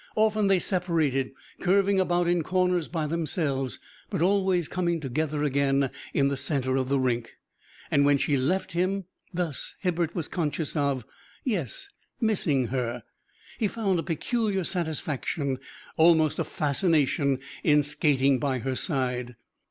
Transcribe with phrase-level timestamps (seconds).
[0.15, 6.27] Often they separated, curving about in corners by themselves, but always coming together again in
[6.27, 7.35] the centre of the rink;
[7.91, 11.05] and when she left him thus Hibbert was conscious of
[11.43, 11.87] yes,
[12.19, 13.03] of missing her.
[13.59, 15.59] He found a peculiar satisfaction,
[15.97, 19.35] almost a fascination, in skating by her side.